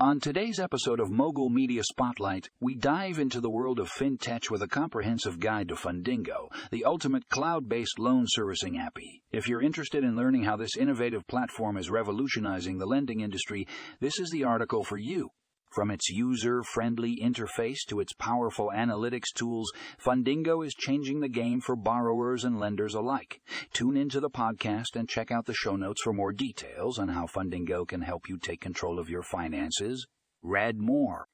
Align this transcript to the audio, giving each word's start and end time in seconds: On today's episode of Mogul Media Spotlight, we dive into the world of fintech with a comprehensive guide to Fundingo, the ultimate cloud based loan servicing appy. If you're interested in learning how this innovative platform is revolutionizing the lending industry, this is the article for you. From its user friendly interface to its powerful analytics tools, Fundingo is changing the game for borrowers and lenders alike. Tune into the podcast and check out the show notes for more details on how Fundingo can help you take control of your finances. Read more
On 0.00 0.20
today's 0.20 0.60
episode 0.60 1.00
of 1.00 1.10
Mogul 1.10 1.48
Media 1.48 1.82
Spotlight, 1.82 2.50
we 2.60 2.76
dive 2.76 3.18
into 3.18 3.40
the 3.40 3.50
world 3.50 3.80
of 3.80 3.90
fintech 3.90 4.48
with 4.48 4.62
a 4.62 4.68
comprehensive 4.68 5.40
guide 5.40 5.66
to 5.70 5.74
Fundingo, 5.74 6.52
the 6.70 6.84
ultimate 6.84 7.28
cloud 7.28 7.68
based 7.68 7.98
loan 7.98 8.24
servicing 8.28 8.78
appy. 8.78 9.24
If 9.32 9.48
you're 9.48 9.60
interested 9.60 10.04
in 10.04 10.14
learning 10.14 10.44
how 10.44 10.56
this 10.56 10.76
innovative 10.76 11.26
platform 11.26 11.76
is 11.76 11.90
revolutionizing 11.90 12.78
the 12.78 12.86
lending 12.86 13.18
industry, 13.18 13.66
this 13.98 14.20
is 14.20 14.30
the 14.30 14.44
article 14.44 14.84
for 14.84 14.98
you. 14.98 15.30
From 15.70 15.90
its 15.90 16.08
user 16.08 16.62
friendly 16.62 17.16
interface 17.16 17.84
to 17.88 18.00
its 18.00 18.14
powerful 18.14 18.70
analytics 18.74 19.32
tools, 19.34 19.70
Fundingo 20.02 20.64
is 20.64 20.74
changing 20.74 21.20
the 21.20 21.28
game 21.28 21.60
for 21.60 21.76
borrowers 21.76 22.44
and 22.44 22.58
lenders 22.58 22.94
alike. 22.94 23.40
Tune 23.72 23.96
into 23.96 24.18
the 24.18 24.30
podcast 24.30 24.96
and 24.96 25.08
check 25.08 25.30
out 25.30 25.44
the 25.46 25.54
show 25.54 25.76
notes 25.76 26.02
for 26.02 26.12
more 26.12 26.32
details 26.32 26.98
on 26.98 27.08
how 27.08 27.26
Fundingo 27.26 27.86
can 27.86 28.00
help 28.00 28.28
you 28.28 28.38
take 28.38 28.60
control 28.60 28.98
of 28.98 29.10
your 29.10 29.22
finances. 29.22 30.06
Read 30.42 30.78
more 30.78 31.28